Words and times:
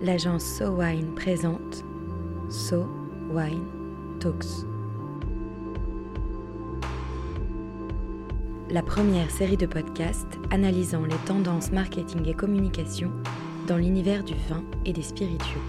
l'agence 0.00 0.44
So 0.44 0.70
Wine 0.70 1.14
présente 1.14 1.84
So 2.50 2.86
Wine 3.30 3.64
Talks. 4.20 4.66
La 8.68 8.82
première 8.82 9.30
série 9.30 9.56
de 9.56 9.66
podcasts 9.66 10.38
analysant 10.50 11.04
les 11.04 11.16
tendances 11.24 11.72
marketing 11.72 12.28
et 12.28 12.34
communication 12.34 13.10
dans 13.66 13.78
l'univers 13.78 14.22
du 14.22 14.34
vin 14.48 14.64
et 14.84 14.92
des 14.92 15.02
spiritueux. 15.02 15.60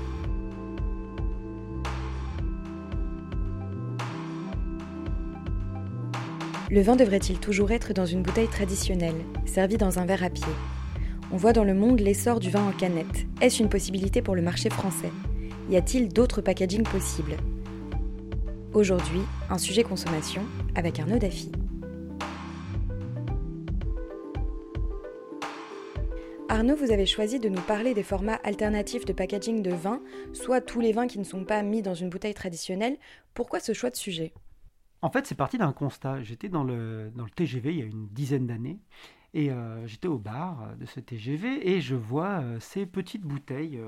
Le 6.69 6.81
vin 6.81 6.97
devrait-il 6.97 7.39
toujours 7.39 7.71
être 7.71 7.93
dans 7.93 8.05
une 8.05 8.23
bouteille 8.23 8.49
traditionnelle, 8.49 9.23
servie 9.45 9.77
dans 9.77 9.99
un 9.99 10.05
verre 10.05 10.23
à 10.23 10.29
pied? 10.29 10.43
On 11.29 11.35
voit 11.35 11.51
dans 11.51 11.65
le 11.65 11.73
monde 11.73 11.99
l'essor 11.99 12.39
du 12.39 12.49
vin 12.49 12.65
en 12.65 12.71
canette. 12.71 13.25
Est-ce 13.41 13.61
une 13.61 13.68
possibilité 13.68 14.21
pour 14.21 14.33
le 14.33 14.41
marché 14.41 14.69
français? 14.69 15.11
Y 15.69 15.75
a-t-il 15.75 16.07
d'autres 16.07 16.39
packagings 16.39 16.87
possibles? 16.87 17.35
Aujourd'hui, 18.73 19.19
un 19.49 19.57
sujet 19.57 19.83
consommation 19.83 20.43
avec 20.75 21.01
Arnaud 21.01 21.19
Daffy. 21.19 21.51
Arnaud, 26.47 26.77
vous 26.77 26.91
avez 26.91 27.05
choisi 27.05 27.39
de 27.39 27.49
nous 27.49 27.61
parler 27.61 27.93
des 27.93 28.04
formats 28.04 28.39
alternatifs 28.46 29.04
de 29.04 29.11
packaging 29.11 29.61
de 29.61 29.71
vin, 29.71 30.01
soit 30.32 30.61
tous 30.61 30.79
les 30.79 30.93
vins 30.93 31.07
qui 31.07 31.19
ne 31.19 31.25
sont 31.25 31.43
pas 31.43 31.61
mis 31.61 31.82
dans 31.82 31.93
une 31.93 32.09
bouteille 32.09 32.35
traditionnelle. 32.35 32.95
Pourquoi 33.33 33.59
ce 33.59 33.73
choix 33.73 33.89
de 33.89 33.97
sujet? 33.97 34.31
En 35.02 35.09
fait, 35.09 35.27
c'est 35.27 35.35
parti 35.35 35.57
d'un 35.57 35.73
constat. 35.73 36.23
J'étais 36.23 36.47
dans 36.47 36.63
le 36.63 37.11
TGV 37.35 37.71
il 37.71 37.80
y 37.80 37.81
a 37.81 37.85
une 37.85 38.07
dizaine 38.07 38.47
d'années 38.47 38.80
et 39.33 39.52
euh, 39.52 39.86
j'étais 39.86 40.08
au 40.08 40.17
bar 40.17 40.75
de 40.77 40.86
ce 40.86 40.99
TGV 40.99 41.69
et 41.69 41.81
je 41.81 41.95
vois 41.95 42.41
euh, 42.41 42.59
ces 42.59 42.85
petites 42.85 43.23
bouteilles 43.23 43.81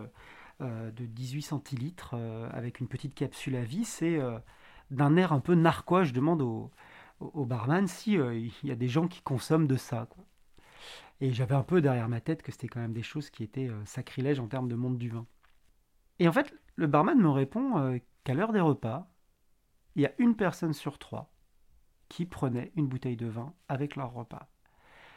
euh, 0.62 0.92
de 0.92 1.06
18 1.06 1.42
centilitres 1.42 2.16
avec 2.52 2.80
une 2.80 2.88
petite 2.88 3.16
capsule 3.16 3.56
à 3.56 3.64
vis 3.64 4.02
et 4.02 4.20
d'un 4.92 5.16
air 5.16 5.32
un 5.32 5.40
peu 5.40 5.56
narquois, 5.56 6.04
je 6.04 6.12
demande 6.12 6.42
au, 6.42 6.70
au 7.22 7.46
barman 7.46 7.88
si 7.88 8.16
il 8.16 8.52
y 8.68 8.72
a 8.72 8.76
des 8.76 8.90
gens 8.90 9.08
qui 9.08 9.22
consomment 9.22 9.68
de 9.68 9.78
ça. 9.78 10.10
Et 11.22 11.32
j'avais 11.32 11.56
un 11.56 11.64
peu 11.64 11.80
derrière 11.80 12.10
ma 12.10 12.20
tête 12.20 12.42
que 12.42 12.52
c'était 12.52 12.68
quand 12.68 12.82
même 12.82 12.92
des 12.92 13.04
choses 13.04 13.30
qui 13.30 13.44
étaient 13.44 13.70
sacrilèges 13.86 14.42
en 14.42 14.48
termes 14.48 14.68
de 14.68 14.76
monde 14.76 14.98
du 14.98 15.08
vin. 15.08 15.26
Et 16.20 16.28
en 16.28 16.34
fait, 16.34 16.54
le 16.76 16.88
barman 16.88 17.18
me 17.18 17.30
répond 17.30 17.98
qu'à 18.26 18.34
l'heure 18.34 18.52
des 18.52 18.60
repas, 18.60 19.10
il 19.96 20.02
y 20.02 20.08
a 20.08 20.14
une 20.18 20.36
personne 20.36 20.74
sur 20.74 21.00
trois 21.00 21.32
qui 22.10 22.26
prenait 22.26 22.74
une 22.76 22.88
bouteille 22.88 23.16
de 23.16 23.28
vin 23.28 23.54
avec 23.70 23.96
leur 23.96 24.12
repas. 24.12 24.50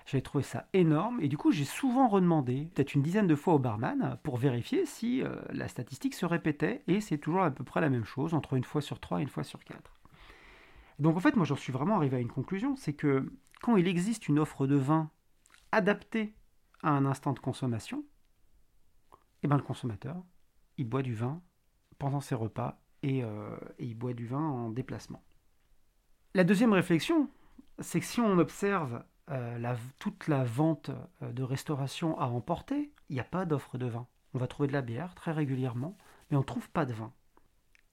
J'avais 0.07 0.23
trouvé 0.23 0.43
ça 0.43 0.69
énorme 0.73 1.21
et 1.21 1.29
du 1.29 1.37
coup 1.37 1.53
j'ai 1.53 1.65
souvent 1.65 2.09
redemandé, 2.09 2.69
peut-être 2.75 2.95
une 2.95 3.03
dizaine 3.03 3.27
de 3.27 3.35
fois 3.35 3.55
au 3.55 3.59
barman, 3.59 4.19
pour 4.23 4.37
vérifier 4.37 4.85
si 4.87 5.23
euh, 5.23 5.37
la 5.51 5.69
statistique 5.69 6.15
se 6.15 6.27
répétait 6.27 6.83
et 6.89 7.01
c'est 7.01 7.19
toujours 7.19 7.43
à 7.43 7.51
peu 7.51 7.65
près 7.65 7.81
la 7.81 7.91
même 7.91 8.05
chose, 8.05 8.35
entre 8.35 8.55
une 8.55 8.65
fois 8.65 8.81
sur 8.81 9.01
trois 9.01 9.21
et 9.21 9.23
une 9.23 9.29
fois 9.29 9.45
sur 9.45 9.63
quatre. 9.65 10.01
Donc 10.99 11.17
en 11.17 11.21
fait 11.21 11.37
moi 11.37 11.45
j'en 11.45 11.57
suis 11.57 11.73
vraiment 11.73 11.97
arrivé 11.97 12.17
à 12.17 12.21
une 12.21 12.29
conclusion, 12.29 12.77
c'est 12.77 12.95
que 12.95 13.33
quand 13.61 13.77
il 13.77 13.87
existe 13.87 14.29
une 14.29 14.39
offre 14.39 14.67
de 14.67 14.77
vin 14.77 15.11
adaptée 15.71 16.35
à 16.83 16.91
un 16.91 17.07
instant 17.07 17.33
de 17.33 17.39
consommation, 17.39 18.05
eh 19.43 19.49
ben 19.49 19.57
le 19.57 19.63
consommateur, 19.63 20.23
il 20.79 20.89
boit 20.89 21.03
du 21.03 21.15
vin 21.15 21.41
pendant 21.99 22.21
ses 22.21 22.35
repas 22.35 22.83
euh, 23.05 23.57
et, 23.79 23.87
il 23.87 23.95
boit 23.95 24.15
du 24.15 24.27
vin 24.27 24.39
en 24.39 24.71
déplacement. 24.71 25.23
La 26.35 26.45
deuxième 26.45 26.73
réflexion, 26.73 27.29
c'est 27.79 28.01
que 28.01 28.07
si 28.07 28.21
on 28.21 28.39
observe 28.39 29.05
euh, 29.31 29.75
toute 29.99 30.29
la 30.29 30.45
vente 30.45 30.91
euh, 31.23 31.33
de 31.33 31.43
restauration 31.43 32.19
à 32.19 32.27
emporter, 32.27 32.93
il 33.09 33.15
n'y 33.15 33.21
a 33.21 33.25
pas 33.25 33.45
d'offre 33.45 33.79
de 33.79 33.87
vin. 33.87 34.07
On 34.35 34.39
va 34.39 34.47
trouver 34.47 34.69
de 34.69 34.73
la 34.73 34.83
bière 34.83 35.15
très 35.15 35.33
régulièrement, 35.33 35.97
mais 36.31 36.37
on 36.37 36.41
ne 36.41 36.47
trouve 36.47 36.71
pas 36.71 36.87
de 36.87 36.93
vin. 36.93 37.13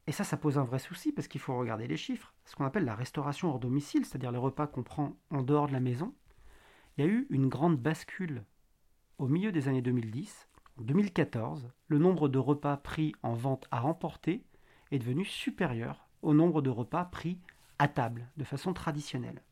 Et 0.07 0.11
ça, 0.11 0.23
ça 0.23 0.37
pose 0.37 0.57
un 0.57 0.63
vrai 0.63 0.79
souci 0.79 1.11
parce 1.11 1.27
qu'il 1.27 1.41
faut 1.41 1.57
regarder 1.57 1.87
les 1.87 1.97
chiffres. 1.97 2.33
Ce 2.45 2.55
qu'on 2.55 2.65
appelle 2.65 2.85
la 2.85 2.95
restauration 2.95 3.49
hors 3.49 3.59
domicile, 3.59 4.05
c'est-à-dire 4.05 4.31
les 4.31 4.39
repas 4.39 4.65
qu'on 4.65 4.81
prend 4.81 5.15
en 5.29 5.43
dehors 5.43 5.67
de 5.67 5.73
la 5.73 5.79
maison, 5.79 6.15
il 6.97 7.05
y 7.05 7.07
a 7.07 7.11
eu 7.11 7.27
une 7.29 7.47
grande 7.47 7.77
bascule 7.77 8.43
au 9.19 9.27
milieu 9.27 9.51
des 9.51 9.67
années 9.67 9.83
2010. 9.83 10.47
En 10.79 10.81
2014, 10.81 11.69
le 11.87 11.97
nombre 11.99 12.27
de 12.27 12.39
repas 12.39 12.77
pris 12.77 13.13
en 13.21 13.33
vente 13.33 13.67
à 13.69 13.85
emporter 13.85 14.43
est 14.91 14.99
devenu 14.99 15.25
supérieur 15.25 16.07
au 16.21 16.33
nombre 16.33 16.61
de 16.61 16.69
repas 16.69 17.05
pris 17.05 17.37
à 17.77 17.87
table 17.87 18.27
de 18.37 18.43
façon 18.43 18.73
traditionnelle. 18.73 19.43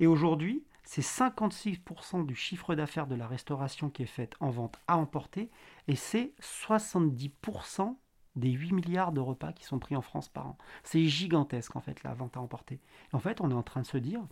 Et 0.00 0.06
aujourd'hui, 0.06 0.64
c'est 0.84 1.02
56% 1.02 2.26
du 2.26 2.34
chiffre 2.34 2.74
d'affaires 2.74 3.06
de 3.06 3.14
la 3.14 3.26
restauration 3.26 3.90
qui 3.90 4.02
est 4.02 4.06
faite 4.06 4.34
en 4.40 4.50
vente 4.50 4.78
à 4.88 4.96
emporter 4.96 5.50
et 5.88 5.96
c'est 5.96 6.34
70% 6.40 7.96
des 8.34 8.50
8 8.50 8.72
milliards 8.72 9.12
de 9.12 9.20
repas 9.20 9.52
qui 9.52 9.64
sont 9.64 9.78
pris 9.78 9.94
en 9.94 10.02
France 10.02 10.28
par 10.28 10.46
an. 10.46 10.58
C'est 10.84 11.04
gigantesque 11.04 11.76
en 11.76 11.80
fait 11.80 12.02
la 12.02 12.14
vente 12.14 12.36
à 12.36 12.40
emporter. 12.40 12.80
En 13.12 13.18
fait, 13.18 13.40
on 13.40 13.50
est 13.50 13.54
en 13.54 13.62
train 13.62 13.82
de 13.82 13.86
se 13.86 13.98
dire 13.98 14.22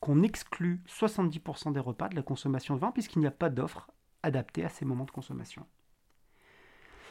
qu'on 0.00 0.22
exclut 0.22 0.82
70% 0.88 1.72
des 1.72 1.80
repas 1.80 2.08
de 2.08 2.16
la 2.16 2.22
consommation 2.22 2.76
de 2.76 2.80
vin 2.80 2.92
puisqu'il 2.92 3.18
n'y 3.18 3.26
a 3.26 3.32
pas 3.32 3.50
d'offre 3.50 3.90
adaptée 4.22 4.64
à 4.64 4.68
ces 4.68 4.84
moments 4.84 5.04
de 5.04 5.10
consommation. 5.10 5.66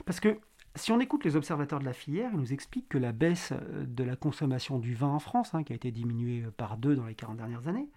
Parce 0.05 0.19
que 0.19 0.39
si 0.75 0.91
on 0.91 0.99
écoute 0.99 1.23
les 1.23 1.35
observateurs 1.35 1.79
de 1.79 1.85
la 1.85 1.93
filière, 1.93 2.31
ils 2.33 2.39
nous 2.39 2.51
expliquent 2.51 2.89
que 2.89 2.97
la 2.97 3.11
baisse 3.11 3.51
euh, 3.51 3.85
de 3.85 4.03
la 4.03 4.15
consommation 4.15 4.79
du 4.79 4.95
vin 4.95 5.09
en 5.09 5.19
France, 5.19 5.53
hein, 5.53 5.63
qui 5.63 5.71
a 5.71 5.75
été 5.75 5.91
diminuée 5.91 6.43
euh, 6.43 6.51
par 6.51 6.77
deux 6.77 6.95
dans 6.95 7.05
les 7.05 7.13
40 7.13 7.37
dernières 7.37 7.67
années, 7.67 7.87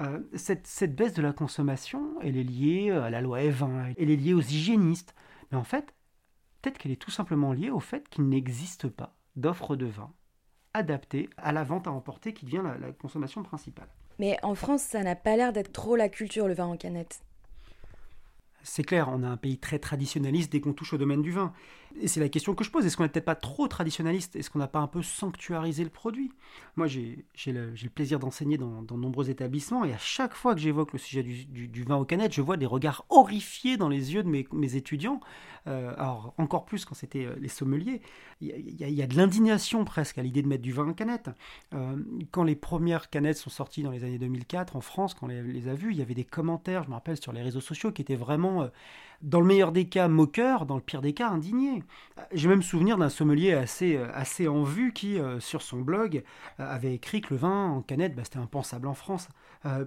euh, 0.00 0.20
cette, 0.34 0.94
baisse 0.94 1.14
de 1.14 1.22
la 1.22 1.32
consommation, 1.32 2.20
elle 2.22 2.36
est 2.36 2.44
liée 2.44 2.90
à 2.90 3.10
la 3.10 3.20
loi 3.20 3.40
E20, 3.40 3.94
elle 3.96 4.10
est 4.10 4.16
liée 4.16 4.34
aux 4.34 4.40
hygiénistes. 4.40 5.14
Mais 5.50 5.58
en 5.58 5.64
fait, 5.64 5.94
peut-être 6.60 6.78
qu'elle 6.78 6.92
est 6.92 7.00
tout 7.00 7.10
simplement 7.10 7.52
liée 7.52 7.70
au 7.70 7.80
fait 7.80 8.08
qu'il 8.08 8.28
n'existe 8.28 8.88
pas 8.88 9.16
d'offre 9.36 9.76
de 9.76 9.86
vin 9.86 10.12
adaptée 10.72 11.30
à 11.36 11.52
la 11.52 11.62
vente 11.62 11.86
à 11.86 11.92
emporter 11.92 12.32
qui 12.32 12.46
devient 12.46 12.62
la 12.80 12.90
consommation 12.92 13.44
principale. 13.44 13.88
Mais 14.18 14.38
en 14.42 14.54
France, 14.54 14.82
ça 14.82 15.02
n'a 15.02 15.14
pas 15.14 15.36
l'air 15.36 15.52
d'être 15.52 15.72
trop 15.72 15.94
la 15.94 16.08
culture, 16.08 16.48
le 16.48 16.54
vin 16.54 16.66
en 16.66 16.76
canette 16.76 17.20
c'est 18.64 18.82
clair, 18.82 19.08
on 19.10 19.22
a 19.22 19.28
un 19.28 19.36
pays 19.36 19.58
très 19.58 19.78
traditionnaliste 19.78 20.50
dès 20.50 20.60
qu'on 20.60 20.72
touche 20.72 20.94
au 20.94 20.98
domaine 20.98 21.22
du 21.22 21.30
vin. 21.30 21.52
Et 22.00 22.08
c'est 22.08 22.20
la 22.20 22.28
question 22.28 22.54
que 22.54 22.64
je 22.64 22.70
pose, 22.70 22.84
est-ce 22.84 22.96
qu'on 22.96 23.04
n'est 23.04 23.08
peut-être 23.08 23.24
pas 23.24 23.36
trop 23.36 23.68
traditionnaliste? 23.68 24.34
Est-ce 24.34 24.50
qu'on 24.50 24.58
n'a 24.58 24.66
pas 24.66 24.80
un 24.80 24.88
peu 24.88 25.02
sanctuarisé 25.02 25.84
le 25.84 25.90
produit? 25.90 26.32
Moi, 26.76 26.88
j'ai 26.88 27.24
le, 27.46 27.72
plaisir 27.88 28.18
d'enseigner 28.18 28.58
dans, 28.58 28.82
de 28.82 28.94
nombreux 28.94 29.30
établissements, 29.30 29.84
et 29.84 29.92
à 29.92 29.98
chaque 29.98 30.34
fois 30.34 30.54
que 30.54 30.60
j'évoque 30.60 30.92
le 30.92 30.98
sujet 30.98 31.22
du, 31.22 31.84
vin 31.84 31.96
aux 31.96 32.04
canettes, 32.04 32.32
je 32.32 32.42
vois 32.42 32.56
des 32.56 32.66
regards 32.66 33.04
horrifiés 33.10 33.76
dans 33.76 33.88
les 33.88 34.12
yeux 34.14 34.24
de 34.24 34.28
mes, 34.28 34.76
étudiants. 34.76 35.20
Euh, 35.66 35.94
alors, 35.96 36.34
encore 36.36 36.64
plus 36.64 36.84
quand 36.84 36.94
c'était 36.94 37.24
euh, 37.24 37.36
les 37.38 37.48
sommeliers. 37.48 38.02
Il 38.40 38.50
y, 38.76 39.02
a 39.02 39.06
de 39.06 39.16
l'indignation 39.16 39.84
presque 39.84 40.18
à 40.18 40.22
l'idée 40.22 40.42
de 40.42 40.48
mettre 40.48 40.62
du 40.62 40.72
vin 40.72 40.88
en 40.88 40.92
canette. 40.92 41.30
Euh, 41.72 41.96
quand 42.32 42.42
les 42.42 42.56
premières 42.56 43.08
canettes 43.08 43.38
sont 43.38 43.50
sorties 43.50 43.82
dans 43.82 43.90
les 43.90 44.04
années 44.04 44.18
2004 44.18 44.76
en 44.76 44.80
France, 44.82 45.14
quand 45.14 45.26
on 45.26 45.28
les, 45.28 45.42
les 45.42 45.68
a 45.68 45.74
vues, 45.74 45.92
il 45.92 45.98
y 45.98 46.02
avait 46.02 46.14
des 46.14 46.24
commentaires, 46.24 46.82
je 46.82 46.88
me 46.88 46.94
rappelle, 46.94 47.16
sur 47.16 47.32
les 47.32 47.40
réseaux 47.40 47.60
sociaux 47.62 47.92
qui 47.92 48.02
étaient 48.02 48.16
vraiment 48.16 48.68
dans 49.22 49.40
le 49.40 49.46
meilleur 49.46 49.72
des 49.72 49.88
cas 49.88 50.08
moqueur, 50.08 50.66
dans 50.66 50.76
le 50.76 50.82
pire 50.82 51.00
des 51.00 51.14
cas 51.14 51.28
indigné. 51.28 51.82
J'ai 52.32 52.48
même 52.48 52.62
souvenir 52.62 52.98
d'un 52.98 53.08
sommelier 53.08 53.52
assez, 53.52 53.96
euh, 53.96 54.10
assez 54.12 54.48
en 54.48 54.62
vue 54.62 54.92
qui, 54.92 55.18
euh, 55.18 55.40
sur 55.40 55.62
son 55.62 55.80
blog, 55.80 56.22
euh, 56.60 56.68
avait 56.68 56.94
écrit 56.94 57.20
que 57.20 57.34
le 57.34 57.40
vin 57.40 57.68
en 57.70 57.82
canette, 57.82 58.14
bah, 58.14 58.22
c'était 58.24 58.38
impensable 58.38 58.86
en 58.86 58.94
France, 58.94 59.28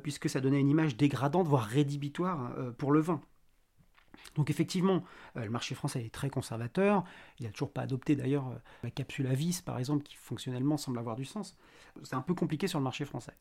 puisque 0.02 0.28
ça 0.28 0.42
donnait 0.42 0.60
une 0.60 0.70
image 0.70 0.98
dégradante, 0.98 1.48
voire 1.48 1.66
rédhibitoire 1.66 2.52
pour 2.80 2.92
le 2.92 3.00
vin. 3.00 3.22
Donc 4.36 4.50
effectivement, 4.50 5.04
le 5.36 5.50
marché 5.52 5.76
français 5.76 6.04
est 6.04 6.12
très 6.12 6.32
conservateur. 6.32 7.04
Il 7.40 7.46
n'a 7.46 7.52
toujours 7.52 7.72
pas 7.72 7.82
adopté 7.82 8.16
d'ailleurs 8.16 8.60
la 8.82 8.90
capsule 8.90 9.28
à 9.28 9.36
vis, 9.36 9.62
par 9.62 9.78
exemple, 9.78 10.04
qui 10.04 10.16
fonctionnellement 10.16 10.78
semble 10.78 10.98
avoir 10.98 11.16
du 11.16 11.26
sens. 11.26 11.56
C'est 12.02 12.16
un 12.16 12.22
peu 12.22 12.34
compliqué 12.34 12.68
sur 12.68 12.80
le 12.80 12.84
marché 12.84 13.06
français 13.06 13.34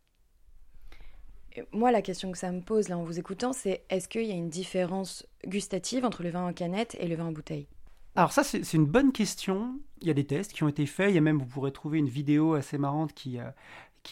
moi, 1.73 1.91
la 1.91 2.03
question 2.03 2.33
que 2.33 2.39
ça 2.39 2.53
me 2.53 2.61
pose 2.61 2.89
là 2.89 2.99
en 2.99 3.05
vous 3.05 3.19
écoutant, 3.19 3.53
c'est 3.53 3.85
est-ce 3.89 4.09
qu'il 4.09 4.25
y 4.25 4.33
a 4.33 4.35
une 4.35 4.49
différence 4.51 5.27
gustative 5.47 6.05
entre 6.05 6.23
le 6.23 6.31
vin 6.31 6.47
en 6.47 6.53
canette 6.53 6.97
et 7.01 7.07
le 7.07 7.17
vin 7.17 7.27
en 7.27 7.33
bouteille? 7.33 7.69
Alors 8.17 8.33
ça, 8.33 8.43
c'est 8.43 8.73
une 8.73 8.87
bonne 8.87 9.13
question. 9.13 9.79
Il 10.01 10.09
y 10.09 10.11
a 10.11 10.15
des 10.15 10.27
tests 10.27 10.53
qui 10.53 10.63
ont 10.63 10.69
été 10.69 10.87
faits. 10.87 11.11
Il 11.11 11.15
y 11.15 11.19
a 11.19 11.21
même, 11.21 11.39
vous 11.39 11.47
pourrez 11.47 11.73
trouver 11.73 11.99
une 11.99 12.09
vidéo 12.09 12.55
assez 12.55 12.79
marrante 12.79 13.13
qui, 13.13 13.39
euh, 13.39 13.51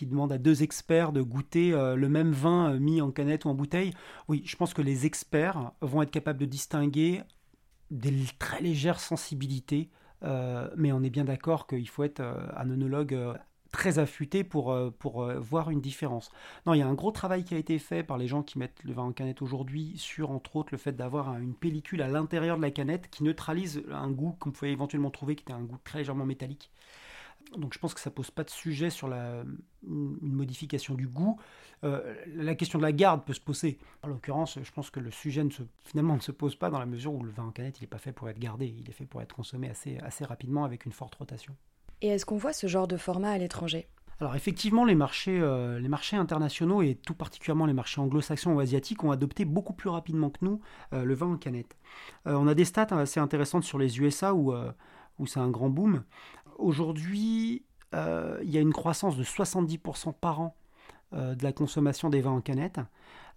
demande 0.03 0.33
à 0.33 0.39
deux 0.39 0.63
experts 0.63 1.13
de 1.13 1.23
goûter 1.23 1.73
euh, 1.73 1.95
le 1.97 2.09
même 2.09 2.33
vin 2.33 2.73
euh, 2.73 2.79
mis 2.79 3.01
en 3.01 3.11
canette 3.11 3.45
ou 3.45 3.49
en 3.49 3.55
bouteille. 3.55 3.95
Oui, 4.29 4.43
je 4.45 4.57
pense 4.57 4.75
que 4.75 4.83
les 4.83 5.07
experts 5.07 5.73
vont 5.81 6.03
être 6.03 6.11
capables 6.11 6.39
de 6.39 6.47
distinguer 6.47 7.23
des 7.91 8.13
très 8.39 8.61
légères 8.61 9.01
sensibilités. 9.01 9.91
mais 10.77 10.91
on 10.93 11.03
est 11.03 11.11
bien 11.11 11.25
d'accord 11.25 11.67
qu'il 11.67 11.89
faut 11.89 12.03
être 12.03 12.21
un 12.21 12.71
œnologue 12.71 13.17
très 13.75 13.99
affûté 13.99 14.45
pour, 14.45 14.71
euh, 14.71 14.95
pour 14.97 15.25
euh, 15.25 15.41
voir 15.41 15.69
une 15.69 15.81
différence. 15.81 16.31
Non, 16.65 16.75
il 16.75 16.79
y 16.79 16.83
a 16.83 16.87
un 16.87 16.95
gros 16.95 17.11
travail 17.11 17.43
qui 17.43 17.57
a 17.57 17.59
été 17.59 17.81
fait 17.81 18.05
par 18.05 18.19
les 18.19 18.29
gens 18.29 18.45
qui 18.45 18.57
mettent 18.57 18.85
le 18.85 18.93
vin 18.93 19.03
en 19.03 19.13
canette 19.13 19.43
aujourd'hui 19.43 19.95
sur, 19.97 20.31
entre 20.31 20.55
autres, 20.55 20.69
le 20.71 20.79
fait 20.79 20.93
d'avoir 20.93 21.37
une 21.39 21.55
pellicule 21.55 22.01
à 22.01 22.07
l'intérieur 22.07 22.57
de 22.57 22.63
la 22.63 22.71
canette 22.71 23.11
qui 23.11 23.25
neutralise 23.25 23.83
un 23.91 24.13
goût 24.13 24.37
qu'on 24.39 24.53
pouvait 24.53 24.71
éventuellement 24.71 25.11
trouver 25.11 25.35
qui 25.35 25.43
était 25.43 25.53
un 25.53 25.65
goût 25.65 25.79
très 25.83 25.99
légèrement 25.99 26.25
métallique. 26.25 26.71
Donc 27.59 27.75
je 27.75 27.81
pense 27.81 27.95
que 27.95 28.01
ça 28.01 28.13
pose 28.13 28.31
pas 28.31 28.45
de 28.45 28.51
sujet 28.51 28.91
sur 28.91 29.09
la, 29.09 29.43
une 29.83 30.33
modification 30.33 30.95
du 30.95 31.09
goût. 31.09 31.41
Euh, 31.83 32.15
la 32.37 32.55
question 32.55 32.79
de 32.79 32.85
la 32.85 32.93
garde 32.93 33.25
peut 33.25 33.35
se 33.35 33.41
poser. 33.41 33.79
En 34.03 34.09
l'occurrence, 34.09 34.61
je 34.63 34.71
pense 34.71 34.89
que 34.89 35.01
le 35.01 35.11
sujet 35.11 35.43
ne 35.43 35.51
se, 35.51 35.63
finalement 35.85 36.15
ne 36.15 36.21
se 36.21 36.33
pose 36.33 36.55
pas 36.55 36.71
dans 36.71 36.79
la 36.79 36.87
mesure 36.87 37.13
où 37.13 37.25
le 37.25 37.33
vin 37.33 37.45
en 37.45 37.51
canette, 37.51 37.81
il 37.81 37.83
n'est 37.83 37.89
pas 37.89 37.99
fait 37.99 38.13
pour 38.13 38.29
être 38.29 38.39
gardé, 38.39 38.73
il 38.79 38.89
est 38.89 38.93
fait 38.93 39.05
pour 39.05 39.21
être 39.21 39.35
consommé 39.35 39.69
assez, 39.69 39.99
assez 39.99 40.25
rapidement 40.25 40.65
avec 40.65 40.87
une 40.87 40.93
forte 40.93 41.17
rotation. 41.17 41.57
Et 42.05 42.09
est-ce 42.09 42.27
qu'on 42.27 42.37
voit 42.37 42.53
ce 42.53 42.67
genre 42.67 42.87
de 42.87 42.99
format 42.99 43.31
à 43.31 43.39
l'étranger? 43.39 43.89
Alors 44.21 44.37
effectivement, 44.37 44.85
les 44.85 44.95
marchés, 44.95 45.41
euh, 45.41 45.81
les 45.81 45.89
marchés 45.89 46.17
internationaux 46.17 46.83
et 46.83 46.97
tout 46.97 47.15
particulièrement 47.15 47.65
les 47.65 47.73
marchés 47.73 47.99
anglo-saxons 47.99 48.53
ou 48.53 48.61
asiatiques 48.61 49.03
ont 49.05 49.11
adopté 49.11 49.47
beaucoup 49.47 49.73
plus 49.73 49.89
rapidement 49.89 50.29
que 50.29 50.45
nous 50.45 50.61
euh, 50.93 51.03
le 51.03 51.15
vin 51.15 51.33
en 51.33 51.37
canette. 51.39 51.77
on 52.27 52.47
a 52.47 52.55
des 52.55 52.67
stats 52.67 52.89
assez 52.91 53.21
intéressantes 53.21 53.65
sur 53.65 53.79
les 53.79 53.99
USA 53.99 54.35
où, 54.35 54.55
c'est 55.25 55.41
un 55.41 55.49
grand 55.49 55.71
boom. 55.71 56.05
Aujourd'hui, 56.59 57.65
euh, 57.95 58.39
il 58.43 58.51
y 58.51 58.59
a 58.59 58.61
une 58.61 58.73
croissance 58.73 59.17
de 59.17 59.25
70% 59.25 60.13
par 60.13 60.41
an 60.41 60.57
euh, 61.13 61.35
de 61.35 61.45
la 61.45 61.53
consommation 61.53 62.11
des 62.11 62.21
vins 62.21 62.33
en 62.33 62.41
canette. 62.41 62.81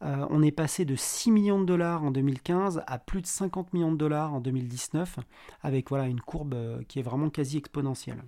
Euh, 0.04 0.26
on 0.30 0.42
est 0.42 0.52
passé 0.52 0.86
de 0.86 0.96
6 0.96 1.32
millions 1.32 1.60
de 1.60 1.66
dollars 1.66 2.04
en 2.04 2.12
2015 2.12 2.84
à 2.86 2.98
plus 3.00 3.22
de 3.22 3.28
50 3.28 3.74
millions 3.74 3.92
de 3.92 3.98
dollars 3.98 4.34
en 4.34 4.40
2019, 4.40 5.20
avec 5.62 5.90
voilà, 5.90 6.08
une 6.08 6.22
courbe 6.22 6.84
qui 6.88 7.00
est 7.00 7.04
vraiment 7.04 7.30
quasi 7.30 7.58
exponentielle. 7.58 8.24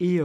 Et, 0.00 0.20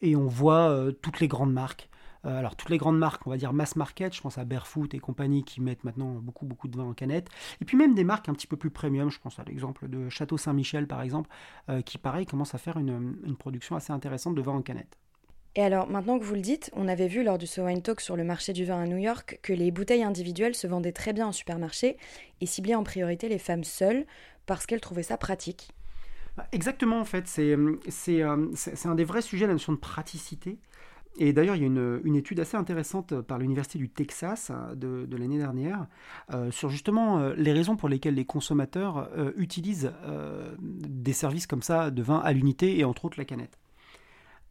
et, 0.00 0.16
on 0.16 0.26
voit 0.26 0.92
toutes 1.02 1.20
les 1.20 1.28
grandes 1.28 1.52
marques 1.52 1.90
euh, 2.26 2.38
alors 2.38 2.54
toutes 2.56 2.70
les 2.70 2.78
grandes 2.78 2.98
marques, 2.98 3.26
on 3.26 3.30
va 3.30 3.36
dire 3.36 3.52
mass 3.52 3.76
market, 3.76 4.14
je 4.14 4.20
pense 4.20 4.36
à 4.38 4.44
Barefoot 4.44 4.92
et 4.92 4.98
compagnie 4.98 5.44
qui 5.44 5.60
mettent 5.60 5.84
maintenant 5.84 6.14
beaucoup 6.14 6.44
beaucoup 6.44 6.68
de 6.68 6.76
vin 6.76 6.84
en 6.84 6.92
canette. 6.92 7.28
Et 7.60 7.64
puis 7.64 7.76
même 7.76 7.94
des 7.94 8.04
marques 8.04 8.28
un 8.28 8.34
petit 8.34 8.46
peu 8.46 8.56
plus 8.56 8.70
premium, 8.70 9.10
je 9.10 9.18
pense 9.18 9.38
à 9.38 9.44
l'exemple 9.44 9.88
de 9.88 10.08
Château 10.08 10.36
Saint-Michel 10.36 10.86
par 10.86 11.02
exemple, 11.02 11.30
euh, 11.68 11.80
qui 11.80 11.98
pareil 11.98 12.26
commence 12.26 12.54
à 12.54 12.58
faire 12.58 12.76
une, 12.76 13.16
production 13.38 13.74
assez 13.74 13.92
intéressante 13.92 14.34
de 14.34 14.42
vin 14.42 14.52
en 14.52 14.62
canette. 14.62 14.98
Et 15.56 15.62
alors, 15.62 15.88
maintenant 15.88 16.18
que 16.18 16.24
vous 16.24 16.34
le 16.34 16.40
dites, 16.40 16.70
on 16.74 16.86
avait 16.86 17.08
vu 17.08 17.24
lors 17.24 17.38
du 17.38 17.46
So 17.46 17.64
Wine 17.64 17.82
Talk 17.82 18.00
sur 18.00 18.16
le 18.16 18.22
marché 18.22 18.52
du 18.52 18.64
vin 18.64 18.80
à 18.80 18.86
New 18.86 18.98
York 18.98 19.40
que 19.42 19.52
les 19.52 19.70
bouteilles 19.70 20.04
individuelles 20.04 20.54
se 20.54 20.66
vendaient 20.66 20.92
très 20.92 21.12
bien 21.12 21.28
en 21.28 21.32
supermarché 21.32 21.96
et 22.40 22.46
ciblaient 22.46 22.74
en 22.74 22.84
priorité 22.84 23.28
les 23.28 23.38
femmes 23.38 23.64
seules 23.64 24.04
parce 24.46 24.66
qu'elles 24.66 24.80
trouvaient 24.80 25.02
ça 25.02 25.16
pratique. 25.16 25.70
Bah, 26.36 26.46
exactement, 26.52 27.00
en 27.00 27.04
fait, 27.04 27.26
c'est 27.26 27.52
euh, 27.52 27.76
un 28.84 28.94
des 28.94 29.04
vrais 29.04 29.22
sujets, 29.22 29.46
la 29.46 29.54
notion 29.54 29.72
de 29.72 29.78
praticité. 29.78 30.58
Et 31.18 31.32
d'ailleurs, 31.32 31.56
il 31.56 31.62
y 31.62 31.64
a 31.64 31.66
une, 31.66 32.16
étude 32.16 32.40
assez 32.40 32.56
intéressante 32.56 33.20
par 33.22 33.38
l'Université 33.38 33.78
du 33.78 33.88
Texas 33.88 34.50
euh, 34.50 35.06
de, 35.06 35.16
l'année 35.16 35.38
dernière 35.38 35.86
euh, 36.32 36.50
sur 36.50 36.70
justement 36.70 37.18
euh, 37.18 37.34
les 37.36 37.52
raisons 37.52 37.76
pour 37.76 37.88
lesquelles 37.88 38.14
les 38.14 38.24
consommateurs 38.24 39.10
utilisent 39.36 39.92
des 40.60 41.12
services 41.12 41.46
comme 41.46 41.62
ça 41.62 41.90
de 41.90 42.02
vin 42.02 42.18
à 42.18 42.32
l'unité 42.32 42.78
et 42.78 42.84
entre 42.84 43.04
autres 43.04 43.18
la 43.18 43.24
canette. 43.24 43.59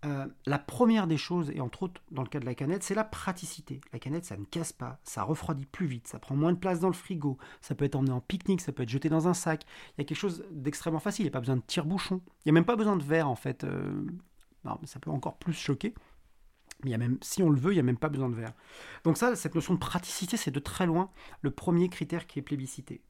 La 0.04 0.60
première 0.60 1.08
des 1.08 1.18
choses, 1.18 1.52
et 1.52 1.60
entre 1.60 1.84
autres 1.84 2.02
dans 2.12 2.24
le 2.24 2.30
cas 2.30 2.40
de 2.40 2.46
la 2.46 2.56
canette, 2.56 2.84
c'est 2.84 2.96
la 2.96 3.04
praticité. 3.04 3.82
La 3.92 4.00
canette, 4.00 4.26
ça 4.26 4.38
ne 4.38 4.46
casse 4.46 4.72
pas, 4.72 5.00
ça 5.04 5.24
refroidit 5.24 5.66
plus 5.66 5.88
vite, 5.88 6.08
ça 6.08 6.20
prend 6.20 6.36
moins 6.36 6.54
de 6.54 6.58
place 6.58 6.80
dans 6.80 6.88
le 6.88 6.94
frigo, 6.94 7.38
ça 7.62 7.76
peut 7.76 7.86
être 7.86 7.96
emmené 7.96 8.14
en 8.14 8.22
pique-nique, 8.22 8.62
ça 8.62 8.72
peut 8.72 8.84
être 8.84 8.90
jeté 8.90 9.10
dans 9.10 9.28
un 9.28 9.34
sac. 9.34 9.66
Il 9.98 10.02
y 10.02 10.02
a 10.02 10.06
quelque 10.06 10.18
chose 10.18 10.46
d'extrêmement 10.52 11.00
facile, 11.00 11.24
il 11.24 11.28
n'y 11.28 11.32
a 11.32 11.34
pas 11.34 11.42
besoin 11.42 11.58
de 11.58 11.64
tire-bouchon, 11.68 12.22
il 12.26 12.48
n'y 12.48 12.50
a 12.52 12.54
même 12.54 12.66
pas 12.66 12.76
besoin 12.76 12.96
de 12.96 13.04
verre 13.04 13.30
en 13.30 13.36
fait. 13.36 13.66
ça 14.86 15.00
peut 15.00 15.12
encore 15.12 15.38
plus 15.38 15.54
choquer. 15.54 15.94
Mais 16.86 16.98
si 17.22 17.44
on 17.44 17.50
le 17.50 17.60
veut, 17.60 17.72
il 17.74 17.76
n'y 17.76 17.82
a 17.82 17.84
même 17.84 17.98
pas 17.98 18.08
besoin 18.08 18.30
de 18.30 18.36
verre. 18.36 18.54
Donc 19.04 19.18
ça, 19.18 19.36
cette 19.36 19.54
notion 19.56 19.74
de 19.74 19.80
praticité, 19.80 20.38
c'est 20.38 20.52
de 20.52 20.60
très 20.60 20.86
loin 20.86 21.12
le 21.42 21.52
premier 21.52 21.90
critère 21.90 22.26
qui 22.26 22.40
est 22.40 22.42
plébiscité. 22.42 23.02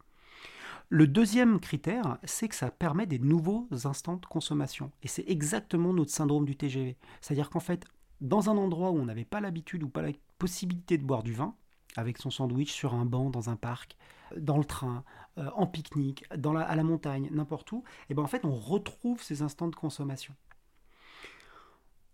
Le 0.92 1.06
deuxième 1.06 1.60
critère, 1.60 2.18
c'est 2.24 2.48
que 2.48 2.56
ça 2.56 2.72
permet 2.72 3.06
des 3.06 3.20
nouveaux 3.20 3.68
instants 3.86 4.16
de 4.16 4.26
consommation. 4.26 4.92
Et 5.04 5.08
c'est 5.08 5.24
exactement 5.28 5.94
notre 5.94 6.12
syndrome 6.12 6.46
du 6.46 6.56
TGV. 6.56 6.98
C'est-à-dire 7.22 7.52
qu'en 7.52 7.60
fait, 7.60 7.86
dans 8.22 8.50
un 8.50 8.58
endroit 8.58 8.90
où 8.90 8.98
on 8.98 9.06
n'avait 9.06 9.24
pas 9.24 9.40
l'habitude 9.40 9.84
ou 9.84 9.90
pas 9.90 10.02
la 10.02 10.14
possibilité 10.40 10.98
de 10.98 11.04
boire 11.04 11.22
du 11.22 11.32
vin, 11.32 11.54
avec 11.96 12.18
son 12.18 12.32
sandwich 12.32 12.72
sur 12.72 12.96
un 12.96 13.06
banc 13.06 13.30
dans 13.30 13.52
un 13.52 13.56
parc, 13.56 13.98
dans 14.36 14.58
le 14.58 14.66
train, 14.66 15.04
euh, 15.38 15.52
en 15.56 15.68
pique-nique, 15.68 16.26
à 16.32 16.76
la 16.76 16.84
montagne, 16.84 17.30
n'importe 17.32 17.72
où, 17.72 17.84
et 18.10 18.16
ben 18.16 18.24
en 18.24 18.28
fait 18.28 18.44
on 18.44 18.56
retrouve 18.56 19.22
ces 19.22 19.44
instants 19.44 19.68
de 19.68 19.76
consommation. 19.76 20.34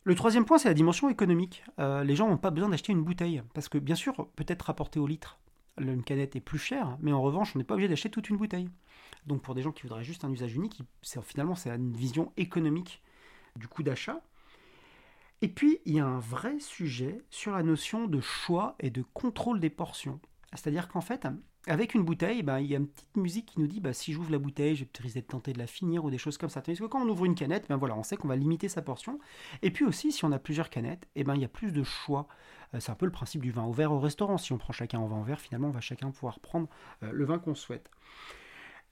Le 0.04 0.16
troisième 0.16 0.46
point, 0.46 0.58
c'est 0.58 0.68
la 0.68 0.76
dimension 0.76 1.10
économique. 1.10 1.64
Euh, 1.80 2.04
les 2.04 2.16
gens 2.16 2.30
n'ont 2.30 2.38
pas 2.38 2.52
besoin 2.52 2.70
d'acheter 2.70 2.92
une 2.92 3.04
bouteille, 3.04 3.42
parce 3.54 3.70
que 3.70 3.78
bien 3.78 3.96
sûr, 3.96 4.28
peut-être 4.36 4.64
rapporté 4.64 5.00
au 5.00 5.08
litre, 5.08 5.40
une 5.78 6.04
canette 6.04 6.36
est 6.36 6.42
plus 6.42 6.60
chère, 6.60 6.98
mais 7.02 7.12
en 7.12 7.22
revanche, 7.22 7.56
on 7.56 7.60
n'est 7.60 7.66
pas 7.66 7.74
obligé 7.74 7.90
d'acheter 7.90 8.10
toute 8.10 8.30
une 8.30 8.38
bouteille. 8.38 8.70
Donc 9.26 9.42
pour 9.42 9.56
des 9.56 9.62
gens 9.62 9.72
qui 9.72 9.84
voudraient 9.84 10.04
juste 10.04 10.24
un 10.24 10.32
usage 10.32 10.56
unique, 10.56 10.82
finalement, 11.24 11.56
c'est 11.56 11.70
une 11.70 11.94
vision 11.94 12.32
économique 12.38 13.02
du 13.56 13.68
coût 13.68 13.84
d'achat. 13.84 14.22
Et 15.42 15.50
puis, 15.50 15.80
il 15.86 15.96
y 15.96 16.00
a 16.00 16.06
un 16.06 16.20
vrai 16.20 16.60
sujet 16.60 17.22
sur 17.30 17.52
la 17.52 17.64
notion 17.64 18.08
de 18.08 18.22
choix 18.22 18.76
et 18.80 18.90
de 18.90 19.04
contrôle 19.14 19.60
des 19.60 19.70
portions. 19.70 20.20
C'est-à-dire 20.54 20.88
qu'en 20.88 21.02
fait, 21.02 21.28
avec 21.68 21.96
une 21.96 22.04
bouteille, 22.04 22.44
ben, 22.44 22.60
il 22.60 22.68
y 22.68 22.76
a 22.76 22.78
une 22.78 22.88
petite 22.88 23.18
musique 23.18 23.48
qui 23.48 23.60
nous 23.60 23.68
dit 23.68 23.80
bah, 23.80 23.94
si 23.94 24.14
j'ouvre 24.14 24.32
la 24.32 24.38
bouteille, 24.38 24.76
je 24.76 24.86
risque 25.02 25.16
d'être 25.16 25.28
tenté 25.28 25.54
de 25.54 25.58
la 25.58 25.68
finir 25.68 26.06
ou 26.06 26.12
des 26.12 26.18
choses 26.18 26.38
comme 26.38 26.50
ça. 26.50 26.62
Parce 26.62 26.80
que 26.80 26.86
quand 26.86 27.02
on 27.02 27.10
ouvre 27.10 27.26
une 27.26 27.36
canette, 27.36 27.68
ben 27.68 27.78
voilà, 27.78 27.96
on 27.96 28.04
sait 28.04 28.18
qu'on 28.18 28.28
va 28.28 28.36
limiter 28.36 28.70
sa 28.70 28.82
portion. 28.82 29.20
Et 29.62 29.72
puis 29.72 29.86
aussi, 29.86 30.12
si 30.12 30.26
on 30.26 30.32
a 30.32 30.40
plusieurs 30.40 30.70
canettes, 30.70 31.06
et 31.16 31.22
eh 31.22 31.24
ben, 31.24 31.36
il 31.36 31.42
y 31.42 31.46
a 31.46 31.50
plus 31.50 31.72
de 31.72 31.84
choix. 31.84 32.28
Euh, 32.74 32.80
c'est 32.80 32.92
un 32.92 32.96
peu 32.96 33.06
le 33.06 33.12
principe 33.12 33.42
du 33.42 33.52
vin 33.52 33.64
au 33.64 33.72
verre 33.72 33.92
au 33.92 34.00
restaurant. 34.00 34.38
Si 34.38 34.54
on 34.54 34.58
prend 34.58 34.74
chacun 34.74 35.00
en 35.00 35.08
vin 35.08 35.20
au 35.20 35.24
verre, 35.24 35.40
finalement, 35.40 35.70
on 35.70 35.72
va 35.72 35.82
chacun 35.82 36.12
pouvoir 36.12 36.40
prendre 36.40 36.68
euh, 37.04 37.12
le 37.12 37.26
vin 37.26 37.40
qu'on 37.40 37.56
souhaite. 37.56 37.90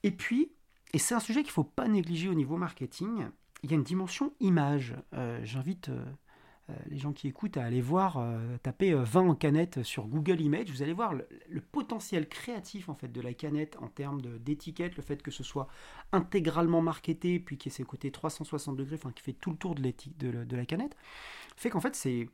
Et 0.02 0.12
puis, 0.12 0.52
et 0.94 1.00
c'est 1.00 1.16
un 1.16 1.20
sujet 1.20 1.42
qu'il 1.42 1.50
ne 1.50 1.54
faut 1.54 1.64
pas 1.64 1.88
négliger 1.88 2.30
au 2.30 2.34
niveau 2.34 2.58
marketing, 2.58 3.28
il 3.64 3.72
y 3.72 3.74
a 3.74 3.78
une 3.78 3.84
dimension 3.84 4.34
image. 4.40 4.96
Euh, 5.14 5.40
j'invite 5.44 5.90
les 6.90 6.98
gens 6.98 7.12
qui 7.12 7.28
écoutent 7.28 7.58
à 7.58 7.66
aller 7.66 7.82
voir, 7.82 8.18
euh, 8.18 8.58
taper 8.64 8.94
20 8.94 9.26
euh, 9.26 9.30
en 9.32 9.36
canette 9.36 9.84
sur 9.84 10.08
Google 10.08 10.40
Images, 10.40 10.70
vous 10.70 10.82
allez 10.82 10.94
voir 10.94 11.14
le, 11.14 11.26
potentiel 11.72 12.30
créatif 12.30 12.88
en 12.88 12.96
fait 12.96 13.12
de 13.12 13.20
la 13.20 13.34
canette 13.34 13.76
en 13.82 13.88
termes 13.88 14.22
d'étiquette, 14.40 14.96
le 14.96 15.04
fait 15.04 15.22
que 15.22 15.32
ce 15.32 15.44
soit 15.44 15.68
intégralement 16.12 16.82
marketé, 16.82 17.40
puis 17.40 17.58
qu'il 17.58 17.72
y 17.72 17.74
ait 17.74 17.78
ces 17.78 17.84
côtés 17.84 18.12
360 18.12 18.78
degrés, 18.78 18.96
enfin 18.96 19.12
qui 19.12 19.24
fait 19.24 19.34
tout 19.34 19.52
le 19.52 19.58
tour 19.58 19.76
de, 19.76 19.82
de, 20.20 20.44
de 20.44 20.56
la 20.56 20.66
canette, 20.66 20.96
fait 21.58 21.70
qu'en 21.70 21.82
fait 21.82 21.96
c'est 21.96 22.30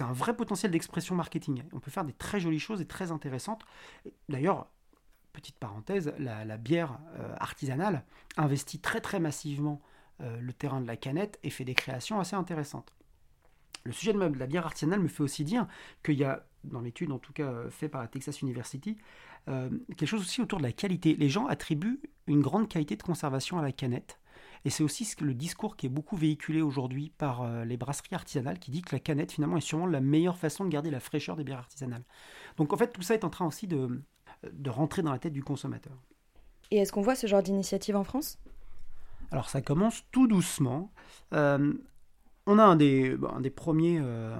un 0.00 0.12
vrai 0.12 0.34
potentiel 0.34 0.70
d'expression 0.70 1.14
marketing. 1.14 1.62
On 1.72 1.80
peut 1.80 1.90
faire 1.90 2.04
des 2.04 2.12
très 2.14 2.40
jolies 2.40 2.60
choses 2.60 2.80
et 2.80 2.86
très 2.86 3.12
intéressantes. 3.12 3.64
D'ailleurs, 4.28 4.66
petite 5.32 5.58
parenthèse, 5.58 6.14
la, 6.18 6.56
bière 6.56 6.98
artisanale 7.38 8.04
investit 8.36 8.78
très 8.78 9.00
très 9.00 9.20
massivement 9.20 9.80
le 10.20 10.52
terrain 10.52 10.80
de 10.80 10.86
la 10.86 10.96
canette 10.96 11.38
et 11.42 11.50
fait 11.50 11.64
des 11.64 11.74
créations 11.74 12.20
assez 12.20 12.36
intéressantes. 12.36 12.92
Le 13.84 13.92
sujet 13.92 14.14
de 14.14 14.18
la 14.18 14.46
bière 14.46 14.64
artisanale 14.64 15.00
me 15.00 15.08
fait 15.08 15.22
aussi 15.22 15.44
dire 15.44 15.66
qu'il 16.02 16.14
y 16.14 16.24
a, 16.24 16.46
dans 16.64 16.80
l'étude 16.80 17.12
en 17.12 17.18
tout 17.18 17.34
cas 17.34 17.44
euh, 17.44 17.70
faite 17.70 17.90
par 17.90 18.00
la 18.00 18.08
Texas 18.08 18.40
University, 18.40 18.96
euh, 19.48 19.68
quelque 19.88 20.06
chose 20.06 20.22
aussi 20.22 20.40
autour 20.40 20.58
de 20.58 20.62
la 20.62 20.72
qualité. 20.72 21.14
Les 21.16 21.28
gens 21.28 21.46
attribuent 21.46 22.00
une 22.26 22.40
grande 22.40 22.66
qualité 22.68 22.96
de 22.96 23.02
conservation 23.02 23.58
à 23.58 23.62
la 23.62 23.72
canette. 23.72 24.18
Et 24.64 24.70
c'est 24.70 24.82
aussi 24.82 25.06
le 25.20 25.34
discours 25.34 25.76
qui 25.76 25.84
est 25.84 25.90
beaucoup 25.90 26.16
véhiculé 26.16 26.62
aujourd'hui 26.62 27.12
par 27.18 27.42
euh, 27.42 27.66
les 27.66 27.76
brasseries 27.76 28.14
artisanales 28.14 28.58
qui 28.58 28.70
dit 28.70 28.80
que 28.80 28.96
la 28.96 29.00
canette 29.00 29.32
finalement 29.32 29.58
est 29.58 29.60
sûrement 29.60 29.86
la 29.86 30.00
meilleure 30.00 30.38
façon 30.38 30.64
de 30.64 30.70
garder 30.70 30.90
la 30.90 31.00
fraîcheur 31.00 31.36
des 31.36 31.44
bières 31.44 31.58
artisanales. 31.58 32.04
Donc 32.56 32.72
en 32.72 32.78
fait 32.78 32.90
tout 32.90 33.02
ça 33.02 33.12
est 33.12 33.24
en 33.24 33.30
train 33.30 33.46
aussi 33.46 33.66
de, 33.66 34.00
de 34.50 34.70
rentrer 34.70 35.02
dans 35.02 35.12
la 35.12 35.18
tête 35.18 35.34
du 35.34 35.44
consommateur. 35.44 35.92
Et 36.70 36.78
est-ce 36.78 36.90
qu'on 36.90 37.02
voit 37.02 37.16
ce 37.16 37.26
genre 37.26 37.42
d'initiative 37.42 37.96
en 37.96 38.04
France? 38.04 38.38
Alors 39.30 39.50
ça 39.50 39.60
commence 39.60 40.04
tout 40.10 40.26
doucement. 40.26 40.90
On 42.46 42.58
a 42.58 42.64
un 42.64 42.76
des, 42.76 43.16
bah, 43.16 43.32
premiers, 43.56 43.98
euh, 44.02 44.36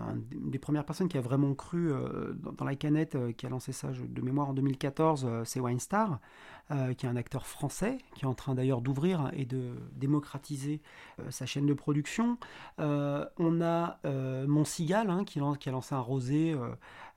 premières 0.60 0.84
personnes 0.84 1.08
qui 1.08 1.16
a 1.16 1.22
vraiment 1.22 1.54
cru 1.54 1.90
euh, 1.90 2.34
dans, 2.34 2.64
la 2.64 2.76
canette, 2.76 3.14
euh, 3.14 3.32
qui 3.32 3.46
a 3.46 3.48
lancé 3.48 3.72
ça 3.72 3.88
de 3.92 4.20
mémoire 4.20 4.50
en 4.50 4.52
2014, 4.52 5.26
c'est 5.44 5.58
Winestar, 5.58 6.20
qui 6.96 7.06
est 7.06 7.08
un 7.08 7.16
acteur 7.16 7.46
français, 7.46 7.98
qui 8.14 8.24
est 8.24 8.28
en 8.28 8.34
train 8.34 8.54
d'ailleurs 8.54 8.80
d'ouvrir 8.80 9.30
et 9.34 9.44
de 9.44 9.72
démocratiser 9.92 10.80
sa 11.28 11.44
chaîne 11.44 11.66
de 11.66 11.74
production. 11.74 12.38
on 12.78 13.60
a 13.62 13.98
Montcigal, 14.46 15.10
hein, 15.10 15.24
qui, 15.24 15.38
a 15.38 15.72
lancé 15.72 15.94
un 15.94 16.00
rosé 16.00 16.56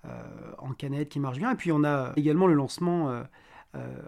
en 0.03 0.74
canette 0.74 1.10
qui 1.10 1.22
marche 1.22 1.38
bien. 1.38 1.51
Et 1.51 1.56
puis 1.56 1.72
on 1.72 1.86
a 1.86 2.12
également 2.17 2.48
le 2.48 2.56
lancement 2.56 3.24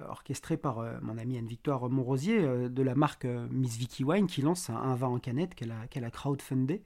orchestré 0.09 0.57
par 0.57 0.79
euh, 0.79 0.97
mon 1.01 1.17
amie 1.17 1.37
Anne-Victoire 1.37 1.89
Montrosier 1.89 2.39
euh, 2.39 2.69
de 2.69 2.83
la 2.83 2.95
marque 2.95 3.25
Miss 3.25 3.77
Vicky 3.77 4.03
Wine 4.03 4.27
qui 4.27 4.41
lance 4.41 4.69
un, 4.69 4.95
vin 4.95 5.07
en 5.07 5.19
canette 5.19 5.55
qu'elle 5.55 5.71
a, 5.71 5.87
qu'elle 5.87 6.05
a 6.05 6.11
crowdfundé. 6.11 6.81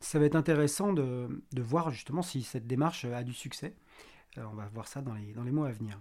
Ça 0.00 0.18
va 0.18 0.24
être 0.24 0.36
intéressant 0.36 0.92
de, 0.92 1.28
voir 1.56 1.90
justement 1.90 2.22
si 2.22 2.42
cette 2.42 2.66
démarche 2.66 3.04
a 3.04 3.22
du 3.22 3.34
succès. 3.34 3.74
on 4.38 4.54
va 4.54 4.66
voir 4.72 4.88
ça 4.88 5.02
dans 5.02 5.12
les, 5.12 5.32
dans 5.32 5.42
les 5.42 5.50
mois 5.50 5.68
à 5.68 5.72
venir. 5.72 6.00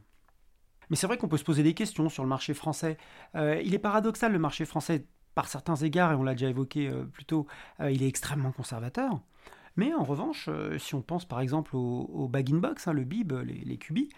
Mais 0.90 0.96
c'est 0.96 1.06
vrai 1.06 1.18
qu'on 1.18 1.28
peut 1.28 1.38
se 1.38 1.44
poser 1.44 1.64
des 1.64 1.74
questions 1.74 2.08
sur 2.08 2.24
le 2.24 2.30
marché 2.30 2.54
français. 2.54 2.98
il 3.36 3.74
est 3.74 3.80
paradoxal 3.80 4.32
le 4.32 4.40
marché 4.40 4.64
français 4.64 5.06
par 5.36 5.50
certains 5.50 5.76
égards, 5.76 6.14
et 6.14 6.16
on 6.16 6.24
l'a 6.24 6.34
déjà 6.34 6.48
évoqué 6.48 6.90
plus 7.12 7.26
tôt, 7.26 7.46
il 7.82 8.02
est 8.02 8.08
extrêmement 8.08 8.54
conservateur. 8.54 9.20
Mais 9.76 9.94
en 9.94 10.04
revanche, 10.04 10.50
si 10.78 10.96
on 10.96 11.02
pense 11.02 11.26
par 11.26 11.42
exemple 11.42 11.76
au, 11.76 12.30
bag-in-box, 12.30 12.88
hein, 12.88 12.94
le 12.94 13.04
bib, 13.04 13.34
les, 13.34 13.54
les 13.54 13.78
cubis, 13.78 14.10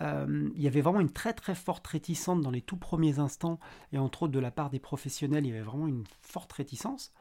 euh, 0.00 0.50
il 0.54 0.62
y 0.62 0.66
avait 0.66 0.80
vraiment 0.80 1.00
une 1.00 1.12
très 1.12 1.32
très 1.32 1.54
forte 1.54 1.86
réticence 1.86 2.40
dans 2.40 2.50
les 2.50 2.62
tout 2.62 2.76
premiers 2.76 3.18
instants, 3.18 3.58
et 3.92 3.98
entre 3.98 4.24
autres 4.24 4.32
de 4.32 4.40
la 4.40 4.50
part 4.50 4.70
des 4.70 4.78
professionnels, 4.78 5.46
il 5.46 5.50
y 5.50 5.52
avait 5.52 5.62
vraiment 5.62 5.86
une 5.86 6.04
forte 6.22 6.52
réticence. 6.52 7.12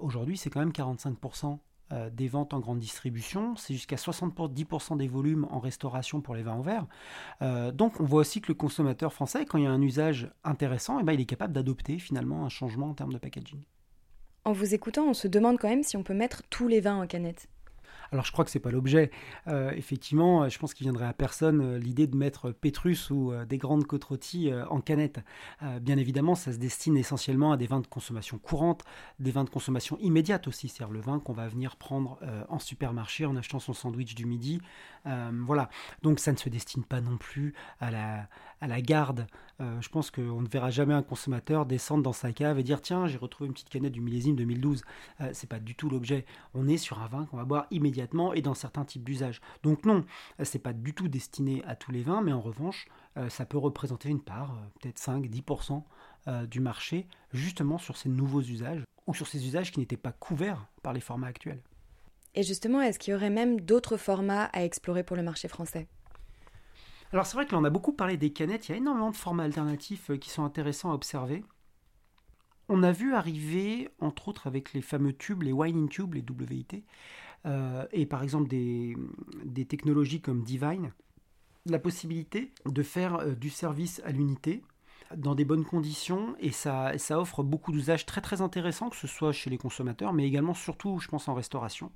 Aujourd'hui, 0.00 0.36
c'est 0.36 0.50
quand 0.50 0.58
même 0.58 0.72
45% 0.72 1.60
des 2.10 2.26
ventes 2.26 2.54
en 2.54 2.58
grande 2.58 2.80
distribution, 2.80 3.54
c'est 3.54 3.72
jusqu'à 3.72 3.94
70% 3.94 4.96
des 4.96 5.06
volumes 5.06 5.46
en 5.48 5.60
restauration 5.60 6.20
pour 6.20 6.34
les 6.34 6.42
vins 6.42 6.54
en 6.54 6.60
verre. 6.60 6.86
donc 7.72 8.00
on 8.00 8.04
voit 8.04 8.22
aussi 8.22 8.40
que 8.40 8.48
le 8.48 8.54
consommateur 8.54 9.12
français, 9.12 9.44
quand 9.44 9.58
il 9.58 9.64
y 9.64 9.66
a 9.68 9.70
un 9.70 9.80
usage 9.80 10.32
intéressant, 10.42 10.98
eh 10.98 11.04
ben, 11.04 11.12
il 11.12 11.20
est 11.20 11.24
capable 11.24 11.52
d'adopter 11.52 12.00
finalement 12.00 12.44
un 12.44 12.48
changement 12.48 12.90
en 12.90 12.94
termes 12.94 13.12
de 13.12 13.18
packaging. 13.18 13.62
En 14.44 14.52
vous 14.52 14.74
écoutant, 14.74 15.04
on 15.04 15.14
se 15.14 15.28
demande 15.28 15.58
quand 15.58 15.68
même 15.68 15.82
si 15.82 15.96
on 15.96 16.02
peut 16.02 16.14
mettre 16.14 16.42
tous 16.48 16.66
les 16.66 16.80
vins 16.80 17.00
en 17.00 17.06
canette. 17.06 17.48
Alors 18.12 18.24
je 18.24 18.32
crois 18.32 18.44
que 18.44 18.50
c'est 18.50 18.60
pas 18.60 18.70
l'objet. 18.70 19.10
Euh, 19.46 19.70
effectivement, 19.72 20.48
je 20.48 20.58
pense 20.58 20.74
qu'il 20.74 20.84
viendrait 20.84 21.06
à 21.06 21.12
personne 21.12 21.60
euh, 21.60 21.78
l'idée 21.78 22.06
de 22.06 22.16
mettre 22.16 22.50
Pétrus 22.50 23.10
ou 23.10 23.32
euh, 23.32 23.44
des 23.44 23.58
grandes 23.58 23.86
côtes 23.86 24.00
en 24.70 24.80
canette. 24.80 25.20
bien 25.80 25.96
évidemment, 25.96 26.34
ça 26.34 26.52
se 26.52 26.56
destine 26.58 26.96
essentiellement 26.96 27.52
à 27.52 27.56
des 27.56 27.66
vins 27.66 27.80
de 27.80 27.86
consommation 27.86 28.38
courante, 28.38 28.82
des 29.18 29.30
vins 29.30 29.44
de 29.44 29.50
consommation 29.50 29.96
immédiate 30.00 30.48
aussi, 30.48 30.68
c'est-à-dire 30.68 30.92
le 30.92 31.00
vin 31.00 31.20
qu'on 31.20 31.32
va 31.32 31.46
venir 31.48 31.76
prendre 31.76 32.18
en 32.48 32.58
supermarché 32.58 33.26
en 33.26 33.36
achetant 33.36 33.60
son 33.60 33.72
sandwich 33.72 34.14
du 34.14 34.26
midi. 34.26 34.60
voilà. 35.04 35.68
Donc 36.02 36.18
ça 36.18 36.32
ne 36.32 36.36
se 36.38 36.48
destine 36.48 36.82
pas 36.82 37.00
non 37.00 37.18
plus 37.18 37.54
à 37.78 37.90
la, 37.90 38.26
à 38.60 38.66
la 38.66 38.80
garde. 38.80 39.26
je 39.60 39.88
pense 39.90 40.10
qu'on 40.10 40.40
ne 40.40 40.48
verra 40.48 40.70
jamais 40.70 40.94
un 40.94 41.02
consommateur 41.02 41.66
descendre 41.66 42.02
dans 42.02 42.12
sa 42.12 42.32
cave 42.32 42.58
et 42.58 42.62
dire 42.62 42.80
tiens 42.80 43.06
j'ai 43.06 43.18
retrouvé 43.18 43.48
une 43.48 43.54
petite 43.54 43.68
canette 43.68 43.92
du 43.92 44.00
millésime 44.00 44.34
2012. 44.34 44.82
c'est 45.32 45.48
pas 45.48 45.60
du 45.60 45.74
tout 45.74 45.88
l'objet. 45.88 46.24
On 46.54 46.66
est 46.66 46.78
sur 46.78 47.00
un 47.00 47.06
vin 47.06 47.26
qu'on 47.26 47.36
va 47.36 47.44
boire 47.44 47.66
immédiatement 47.70 47.99
et 48.34 48.42
dans 48.42 48.54
certains 48.54 48.84
types 48.84 49.04
d'usages. 49.04 49.40
Donc 49.62 49.84
non, 49.84 50.04
c'est 50.42 50.58
pas 50.58 50.72
du 50.72 50.94
tout 50.94 51.08
destiné 51.08 51.62
à 51.64 51.76
tous 51.76 51.92
les 51.92 52.02
vins, 52.02 52.22
mais 52.22 52.32
en 52.32 52.40
revanche, 52.40 52.86
euh, 53.16 53.28
ça 53.28 53.46
peut 53.46 53.58
représenter 53.58 54.08
une 54.08 54.22
part, 54.22 54.52
euh, 54.52 54.66
peut-être 54.80 54.98
5-10% 54.98 55.82
euh, 56.28 56.46
du 56.46 56.60
marché, 56.60 57.06
justement 57.32 57.78
sur 57.78 57.96
ces 57.96 58.08
nouveaux 58.08 58.42
usages, 58.42 58.82
ou 59.06 59.14
sur 59.14 59.26
ces 59.26 59.46
usages 59.46 59.72
qui 59.72 59.80
n'étaient 59.80 59.96
pas 59.96 60.12
couverts 60.12 60.66
par 60.82 60.92
les 60.92 61.00
formats 61.00 61.26
actuels. 61.28 61.62
Et 62.34 62.42
justement, 62.42 62.80
est-ce 62.80 62.98
qu'il 62.98 63.12
y 63.12 63.14
aurait 63.16 63.30
même 63.30 63.60
d'autres 63.60 63.96
formats 63.96 64.44
à 64.52 64.64
explorer 64.64 65.02
pour 65.02 65.16
le 65.16 65.22
marché 65.22 65.48
français? 65.48 65.88
Alors 67.12 67.26
c'est 67.26 67.34
vrai 67.34 67.44
que 67.44 67.56
l'on 67.56 67.64
a 67.64 67.70
beaucoup 67.70 67.92
parlé 67.92 68.16
des 68.16 68.32
canettes, 68.32 68.68
il 68.68 68.72
y 68.72 68.74
a 68.74 68.78
énormément 68.78 69.10
de 69.10 69.16
formats 69.16 69.42
alternatifs 69.42 70.12
qui 70.20 70.30
sont 70.30 70.44
intéressants 70.44 70.92
à 70.92 70.94
observer. 70.94 71.42
On 72.72 72.84
a 72.84 72.92
vu 72.92 73.14
arriver, 73.14 73.88
entre 73.98 74.28
autres 74.28 74.46
avec 74.46 74.74
les 74.74 74.80
fameux 74.80 75.12
tubes, 75.12 75.42
les 75.42 75.50
wine 75.50 75.76
in 75.76 75.86
tube, 75.88 76.14
les 76.14 76.22
WIT, 76.22 76.66
euh, 76.74 76.78
et 77.92 78.06
par 78.06 78.22
exemple 78.22 78.48
des, 78.48 78.96
technologies 79.66 80.20
comme 80.20 80.42
Divine, 80.42 80.92
la 81.66 81.78
possibilité 81.78 82.52
de 82.66 82.82
faire 82.82 83.16
euh, 83.16 83.34
du 83.34 83.50
service 83.50 84.00
à 84.04 84.12
l'unité 84.12 84.62
dans 85.16 85.34
des 85.34 85.44
bonnes 85.44 85.64
conditions 85.64 86.36
et 86.38 86.52
ça, 86.52 86.96
ça 86.98 87.20
offre 87.20 87.42
beaucoup 87.42 87.72
d'usages 87.72 88.06
très 88.06 88.20
très 88.20 88.40
intéressants, 88.40 88.90
que 88.90 88.96
ce 88.96 89.08
soit 89.08 89.32
chez 89.32 89.50
les 89.50 89.58
consommateurs, 89.58 90.12
mais 90.12 90.26
également 90.26 90.54
surtout, 90.54 91.00
je 91.00 91.08
pense, 91.08 91.28
en 91.28 91.34
restauration. 91.34 91.90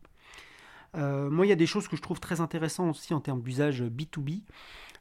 Euh, 0.96 1.30
moi, 1.30 1.46
il 1.46 1.48
y 1.48 1.52
a 1.52 1.56
des 1.56 1.66
choses 1.66 1.88
que 1.88 1.96
je 1.96 2.02
trouve 2.02 2.20
très 2.20 2.40
intéressantes 2.40 2.96
aussi 2.96 3.14
en 3.14 3.20
termes 3.20 3.42
d'usage 3.42 3.82
B2B 3.82 4.42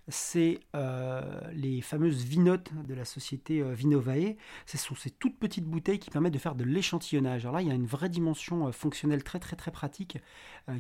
c'est 0.08 0.60
euh, 0.76 1.40
les 1.54 1.82
fameuses 1.82 2.24
vinotes 2.24 2.72
de 2.88 2.94
la 2.94 3.06
société 3.06 3.62
euh, 3.62 3.74
Vinovae. 3.74 4.36
Ce 4.66 4.78
sont 4.78 4.96
ces 4.96 5.10
toutes 5.10 5.38
petites 5.38 5.66
bouteilles 5.66 6.00
qui 6.00 6.10
permettent 6.10 6.34
de 6.34 6.40
faire 6.40 6.56
de 6.56 6.64
l'échantillonnage. 6.64 7.46
Alors 7.46 7.56
là, 7.56 7.62
il 7.62 7.68
y 7.68 7.72
a 7.72 7.76
une 7.76 7.86
vraie 7.86 8.10
dimension 8.10 8.68
euh, 8.68 8.72
fonctionnelle 8.72 9.24
très 9.24 9.40
très 9.40 9.56
très 9.56 9.72
pratique 9.72 10.18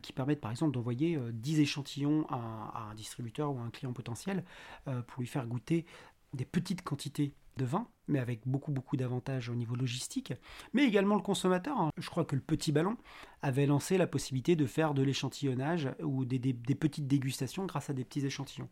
qui 0.02 0.14
permet 0.14 0.38
par 0.38 0.50
exemple 0.50 0.72
d'envoyer 0.72 1.20
10 1.34 1.60
échantillons 1.60 2.26
à, 2.30 2.88
un 2.90 2.96
distributeur 2.96 3.54
ou 3.54 3.60
à 3.60 3.64
un 3.64 3.70
client 3.70 3.92
potentiel 3.92 4.46
pour 4.86 5.20
lui 5.20 5.28
faire 5.28 5.46
goûter 5.46 5.86
des 6.34 6.46
petites 6.46 6.84
quantités 6.84 7.34
de 7.58 7.66
vin, 7.66 7.88
mais 8.08 8.20
avec 8.20 8.42
beaucoup 8.48 8.72
beaucoup 8.72 8.98
d'avantages 8.98 9.50
au 9.50 9.56
niveau 9.56 9.76
logistique, 9.76 10.34
mais 10.74 10.84
également 10.84 11.16
le 11.16 11.22
consommateur. 11.22 11.80
Hein. 11.80 11.90
Je 11.98 12.10
crois 12.10 12.26
que 12.26 12.36
le 12.36 12.42
petit 12.42 12.72
ballon 12.72 12.98
avait 13.42 13.66
lancé 13.66 13.98
la 13.98 14.08
possibilité 14.08 14.56
de 14.56 14.66
faire 14.66 14.94
de 14.94 15.04
l'échantillonnage 15.04 15.90
ou 16.02 16.26
des, 16.26 16.40
petites 16.54 17.08
dégustations 17.08 17.66
grâce 17.66 17.90
à 17.90 17.94
des 17.94 18.04
petits 18.04 18.26
échantillons. 18.26 18.70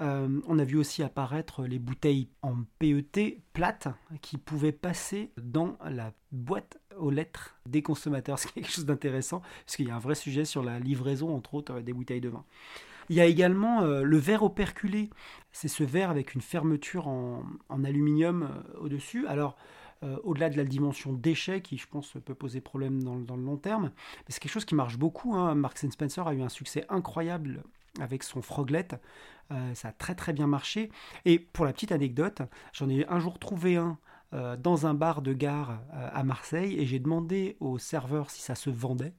Euh, 0.00 0.40
on 0.48 0.58
a 0.58 0.64
vu 0.64 0.76
aussi 0.76 1.02
apparaître 1.02 1.64
les 1.64 1.78
bouteilles 1.78 2.28
en 2.42 2.56
PET 2.78 3.42
plates 3.52 3.88
qui 4.22 4.38
pouvaient 4.38 4.72
passer 4.72 5.30
dans 5.36 5.76
la 5.88 6.12
boîte 6.32 6.78
aux 6.98 7.10
lettres 7.10 7.56
des 7.66 7.82
consommateurs, 7.82 8.38
C'est 8.40 8.52
quelque 8.52 8.70
chose 8.70 8.86
d'intéressant, 8.86 9.40
parce 9.64 9.76
qu'il 9.76 9.86
y 9.86 9.90
a 9.90 9.96
un 9.96 10.00
vrai 10.00 10.16
sujet 10.16 10.44
sur 10.44 10.62
la 10.62 10.80
livraison, 10.80 11.34
entre 11.34 11.54
autres, 11.54 11.80
des 11.80 11.92
bouteilles 11.92 12.20
de 12.20 12.28
vin. 12.28 12.44
Il 13.10 13.16
y 13.16 13.20
a 13.20 13.26
également 13.26 13.82
euh, 13.82 14.02
le 14.02 14.16
verre 14.16 14.42
operculé. 14.42 15.10
C'est 15.52 15.68
ce 15.68 15.84
verre 15.84 16.10
avec 16.10 16.34
une 16.34 16.40
fermeture 16.40 17.06
en, 17.06 17.44
aluminium 17.84 18.42
euh, 18.42 18.78
au-dessus. 18.80 19.26
Alors, 19.26 19.56
au-delà 20.22 20.50
de 20.50 20.58
la 20.58 20.64
dimension 20.64 21.14
déchet, 21.14 21.62
qui 21.62 21.78
je 21.78 21.86
pense 21.86 22.18
peut 22.26 22.34
poser 22.34 22.60
problème 22.60 23.02
dans, 23.02 23.36
le 23.36 23.42
long 23.42 23.56
terme, 23.56 23.90
c'est 24.28 24.38
quelque 24.38 24.52
chose 24.52 24.66
qui 24.66 24.74
marche 24.74 24.98
beaucoup. 24.98 25.34
Hein. 25.34 25.54
Marks 25.54 25.78
Spencer 25.78 26.28
a 26.28 26.34
eu 26.34 26.42
un 26.42 26.50
succès 26.50 26.84
incroyable 26.90 27.64
avec 28.00 28.22
son 28.22 28.42
froglet. 28.42 28.88
Euh, 29.52 29.74
ça 29.74 29.88
a 29.88 29.92
très 29.92 30.14
très 30.14 30.32
bien 30.32 30.46
marché. 30.46 30.90
Et 31.24 31.38
pour 31.38 31.64
la 31.64 31.72
petite 31.72 31.92
anecdote, 31.92 32.42
j'en 32.72 32.88
ai 32.88 33.06
un 33.08 33.20
jour 33.20 33.38
trouvé 33.38 33.76
un 33.76 33.98
euh, 34.34 34.56
dans 34.56 34.86
un 34.86 34.94
bar 34.94 35.22
de 35.22 35.32
gare 35.32 35.80
euh, 35.92 36.08
à 36.12 36.24
Marseille 36.24 36.76
et 36.80 36.86
j'ai 36.86 36.98
demandé 36.98 37.56
au 37.60 37.78
serveur 37.78 38.30
si 38.30 38.40
ça 38.40 38.54
se 38.54 38.68
vendait. 38.68 39.14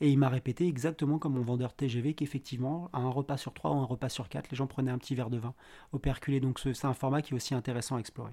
Et 0.00 0.10
il 0.10 0.18
m'a 0.18 0.28
répété 0.28 0.66
exactement 0.66 1.18
comme 1.18 1.34
mon 1.34 1.42
vendeur 1.42 1.74
TGV 1.74 2.14
qu'effectivement, 2.14 2.88
à 2.92 2.98
un 2.98 3.10
repas 3.10 3.36
sur 3.36 3.52
trois 3.52 3.72
ou 3.72 3.74
un 3.74 3.84
repas 3.84 4.08
sur 4.08 4.28
quatre, 4.28 4.50
les 4.50 4.56
gens 4.56 4.66
prenaient 4.66 4.90
un 4.90 4.98
petit 4.98 5.14
verre 5.14 5.30
de 5.30 5.38
vin 5.38 5.54
au 5.92 5.98
perculé. 5.98 6.40
Donc 6.40 6.58
c'est 6.58 6.84
un 6.86 6.94
format 6.94 7.20
qui 7.20 7.34
est 7.34 7.36
aussi 7.36 7.54
intéressant 7.54 7.96
à 7.96 8.00
explorer. 8.00 8.32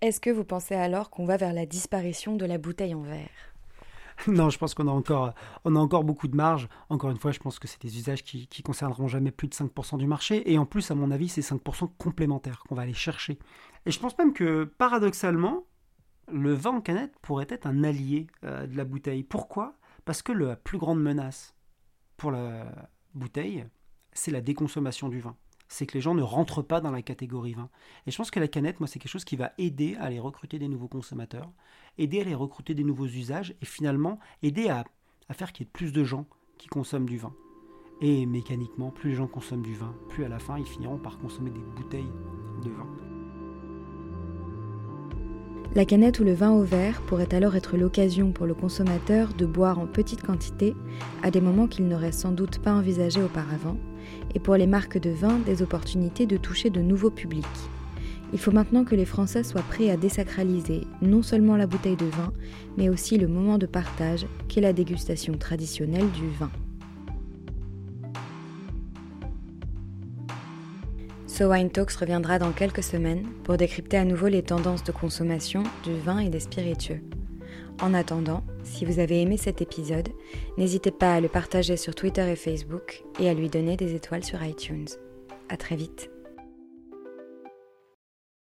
Est-ce 0.00 0.20
que 0.20 0.30
vous 0.30 0.44
pensez 0.44 0.74
alors 0.74 1.10
qu'on 1.10 1.24
va 1.24 1.36
vers 1.36 1.52
la 1.52 1.66
disparition 1.66 2.36
de 2.36 2.44
la 2.44 2.58
bouteille 2.58 2.94
en 2.94 3.02
verre? 3.02 3.54
non, 4.26 4.50
je 4.50 4.58
pense 4.58 4.74
qu'on 4.74 4.88
a 4.88 4.90
encore, 4.90 5.32
on 5.64 5.76
a 5.76 5.78
encore 5.78 6.04
beaucoup 6.04 6.28
de 6.28 6.36
marge. 6.36 6.68
Encore 6.88 7.10
une 7.10 7.18
fois, 7.18 7.30
je 7.30 7.38
pense 7.38 7.58
que 7.58 7.68
c'est 7.68 7.80
des 7.80 7.96
usages 7.98 8.24
qui, 8.24 8.48
concerneront 8.62 9.08
jamais 9.08 9.30
plus 9.30 9.48
de 9.48 9.54
5% 9.54 9.98
du 9.98 10.06
marché. 10.06 10.50
Et 10.50 10.58
en 10.58 10.66
plus, 10.66 10.90
à 10.90 10.94
mon 10.94 11.10
avis, 11.10 11.28
c'est 11.28 11.40
5% 11.40 11.90
complémentaires 11.98 12.62
qu'on 12.68 12.74
va 12.74 12.82
aller 12.82 12.94
chercher. 12.94 13.38
Et 13.86 13.90
je 13.90 13.98
pense 14.00 14.16
même 14.18 14.32
que, 14.32 14.64
paradoxalement, 14.64 15.64
le 16.30 16.52
vin 16.52 16.72
en 16.72 16.80
canette 16.80 17.14
pourrait 17.22 17.46
être 17.48 17.66
un 17.66 17.84
allié 17.84 18.26
euh, 18.44 18.66
de 18.66 18.76
la 18.76 18.84
bouteille. 18.84 19.22
Pourquoi? 19.22 19.74
Parce 20.04 20.22
que 20.22 20.32
la 20.32 20.56
plus 20.56 20.78
grande 20.78 21.00
menace 21.00 21.54
pour 22.16 22.30
la 22.30 22.90
bouteille, 23.14 23.66
c'est 24.12 24.30
la 24.30 24.40
déconsommation 24.40 25.08
du 25.08 25.20
vin 25.20 25.36
c'est 25.68 25.86
que 25.86 25.94
les 25.94 26.00
gens 26.00 26.14
ne 26.14 26.22
rentrent 26.22 26.62
pas 26.62 26.80
dans 26.80 26.90
la 26.90 27.02
catégorie 27.02 27.52
vin. 27.52 27.68
Et 28.06 28.10
je 28.10 28.16
pense 28.16 28.30
que 28.30 28.40
la 28.40 28.48
canette, 28.48 28.80
moi, 28.80 28.86
c'est 28.86 28.98
quelque 28.98 29.12
chose 29.12 29.24
qui 29.24 29.36
va 29.36 29.52
aider 29.58 29.96
à 29.96 30.04
aller 30.04 30.18
recruter 30.18 30.58
des 30.58 30.68
nouveaux 30.68 30.88
consommateurs, 30.88 31.50
aider 31.98 32.18
à 32.18 32.22
aller 32.22 32.34
recruter 32.34 32.74
des 32.74 32.84
nouveaux 32.84 33.06
usages, 33.06 33.54
et 33.60 33.66
finalement 33.66 34.18
aider 34.42 34.68
à, 34.68 34.84
faire 35.32 35.52
qu'il 35.52 35.66
y 35.66 35.68
ait 35.68 35.72
plus 35.72 35.92
de 35.92 36.04
gens 36.04 36.26
qui 36.56 36.68
consomment 36.68 37.08
du 37.08 37.18
vin. 37.18 37.34
Et 38.00 38.26
mécaniquement, 38.26 38.90
plus 38.90 39.10
les 39.10 39.16
gens 39.16 39.26
consomment 39.26 39.62
du 39.62 39.74
vin, 39.74 39.94
plus 40.08 40.24
à 40.24 40.28
la 40.28 40.38
fin, 40.38 40.58
ils 40.58 40.66
finiront 40.66 40.98
par 40.98 41.18
consommer 41.18 41.50
des 41.50 41.60
bouteilles 41.76 42.12
de 42.64 42.70
vin. 42.70 42.86
La 45.74 45.84
canette 45.84 46.18
ou 46.18 46.24
le 46.24 46.32
vin 46.32 46.50
au 46.50 46.62
verre 46.62 47.02
pourrait 47.02 47.34
alors 47.34 47.54
être 47.54 47.76
l'occasion 47.76 48.32
pour 48.32 48.46
le 48.46 48.54
consommateur 48.54 49.34
de 49.34 49.44
boire 49.44 49.78
en 49.78 49.86
petite 49.86 50.22
quantité 50.22 50.74
à 51.22 51.30
des 51.30 51.42
moments 51.42 51.66
qu'il 51.66 51.86
n'aurait 51.88 52.12
sans 52.12 52.32
doute 52.32 52.58
pas 52.60 52.72
envisagé 52.72 53.22
auparavant, 53.22 53.76
et 54.34 54.38
pour 54.38 54.56
les 54.56 54.66
marques 54.66 54.98
de 54.98 55.10
vin 55.10 55.38
des 55.38 55.62
opportunités 55.62 56.26
de 56.26 56.36
toucher 56.36 56.70
de 56.70 56.80
nouveaux 56.80 57.10
publics. 57.10 57.44
Il 58.32 58.38
faut 58.38 58.52
maintenant 58.52 58.84
que 58.84 58.94
les 58.94 59.06
Français 59.06 59.42
soient 59.42 59.62
prêts 59.62 59.90
à 59.90 59.96
désacraliser 59.96 60.82
non 61.00 61.22
seulement 61.22 61.56
la 61.56 61.66
bouteille 61.66 61.96
de 61.96 62.06
vin, 62.06 62.32
mais 62.76 62.88
aussi 62.88 63.16
le 63.16 63.26
moment 63.26 63.56
de 63.56 63.66
partage 63.66 64.26
qu'est 64.48 64.60
la 64.60 64.72
dégustation 64.74 65.34
traditionnelle 65.38 66.10
du 66.10 66.28
vin. 66.38 66.50
So 71.26 71.52
Wine 71.52 71.70
Talks 71.70 71.92
reviendra 71.92 72.38
dans 72.38 72.52
quelques 72.52 72.82
semaines 72.82 73.24
pour 73.44 73.56
décrypter 73.56 73.96
à 73.96 74.04
nouveau 74.04 74.26
les 74.26 74.42
tendances 74.42 74.82
de 74.82 74.92
consommation 74.92 75.62
du 75.84 75.94
vin 76.04 76.18
et 76.18 76.30
des 76.30 76.40
spiritueux. 76.40 77.00
En 77.80 77.94
attendant, 77.94 78.42
si 78.64 78.84
vous 78.84 78.98
avez 78.98 79.22
aimé 79.22 79.36
cet 79.36 79.62
épisode, 79.62 80.08
n'hésitez 80.56 80.90
pas 80.90 81.14
à 81.14 81.20
le 81.20 81.28
partager 81.28 81.76
sur 81.76 81.94
Twitter 81.94 82.28
et 82.28 82.36
Facebook 82.36 83.04
et 83.20 83.28
à 83.28 83.34
lui 83.34 83.48
donner 83.48 83.76
des 83.76 83.94
étoiles 83.94 84.24
sur 84.24 84.42
iTunes. 84.42 84.88
À 85.48 85.56
très 85.56 85.76
vite. 85.76 86.10